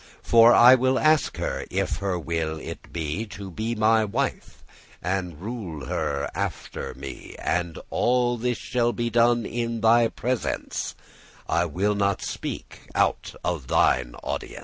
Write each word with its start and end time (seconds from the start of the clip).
*conference 0.01 0.27
For 0.31 0.53
I 0.55 0.73
will 0.73 0.97
ask 0.97 1.37
her, 1.37 1.63
if 1.69 1.97
her 1.97 2.17
will 2.17 2.57
it 2.57 2.91
be 2.91 3.27
To 3.27 3.51
be 3.51 3.75
my 3.75 4.03
wife, 4.03 4.63
and 4.99 5.39
rule 5.39 5.85
her 5.85 6.27
after 6.33 6.95
me: 6.95 7.35
And 7.37 7.77
all 7.91 8.35
this 8.37 8.57
shall 8.57 8.93
be 8.93 9.11
done 9.11 9.45
in 9.45 9.79
thy 9.81 10.07
presence, 10.07 10.95
I 11.47 11.65
will 11.65 11.93
not 11.93 12.23
speak 12.23 12.89
out 12.95 13.35
of 13.43 13.67
thine 13.67 14.15
audience." 14.23 14.57